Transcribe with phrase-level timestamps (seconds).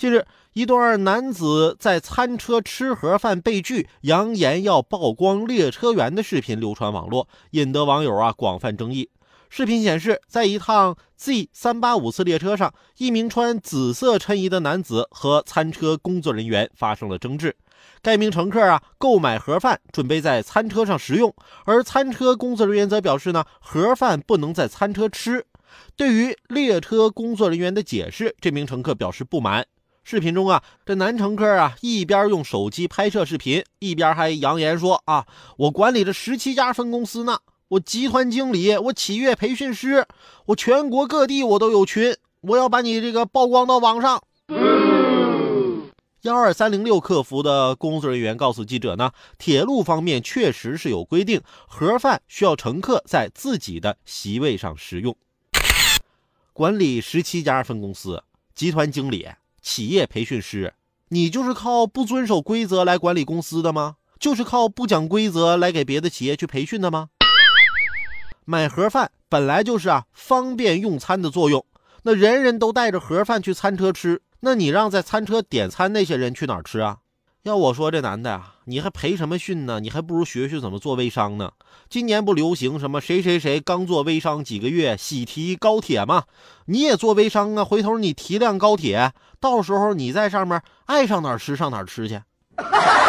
[0.00, 0.24] 近日，
[0.54, 9.10] 一段男子在餐车吃盒饭被拒，扬言要曝光列车员的视频流传网络，引得网友啊广泛争议。
[9.50, 17.54] 视频显示，在一趟 Z 三八五次列车上，一名穿紫色衬衣的男子和餐车工作人员发生了争执。
[18.00, 21.34] 该名乘客啊购买盒饭，准备在餐车上食用，
[21.66, 25.44] 而餐车工作人员则表示呢，盒饭不能在餐车吃。
[25.94, 29.66] 对于列车工作人员的解释，这名乘客表示不满。
[30.02, 35.26] 视频中啊，这男乘客啊一边用手机拍摄视频，一边还扬言说啊，
[35.56, 40.06] 我管理着十七家分公司呢，我集团经理，我企业培训师，
[40.46, 44.22] 我全国各地我都有群，我要把你这个曝光到网上。
[46.22, 55.16] 幺二三零六客服的工作人员告诉记者呢，铁路方面确实是有规定，盒饭需要乘客在自己的席位上食用。
[56.52, 58.22] 管理十七家分公司，
[58.54, 59.28] 集团经理。
[59.60, 60.74] 企业培训师，
[61.08, 63.96] 你就是靠不遵守规则来管理公司的吗？
[64.18, 67.08] 就是靠不讲规则来给别的企业去培训的吗？
[68.44, 71.64] 买盒饭本来就是啊方便用餐的作用，
[72.02, 76.98] 那人人都带着盒饭去餐车吃，那你让在餐车点餐那些人去哪儿吃啊？
[77.42, 79.80] 要我说，这男的啊，你还培什么训呢？
[79.80, 81.52] 你还不如学学怎么做微商呢。
[81.88, 86.24] 今年不流行什么谁谁谁刚做微商几个月喜提高铁吗？
[86.66, 92.20] 你也做微商啊，回头你提辆高铁，到时候你在上面爱上哪儿吃上哪儿吃去。